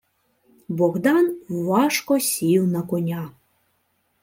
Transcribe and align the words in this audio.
Богдан 0.67 1.35
важко 1.57 2.19
сів 2.19 2.67
на 2.67 2.81
коня. 2.81 3.31